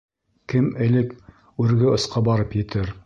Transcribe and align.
-Кем 0.53 0.69
элек 0.85 1.13
үрге 1.65 1.93
осҡа 1.99 2.25
барып 2.31 2.59
етер!.. 2.63 2.93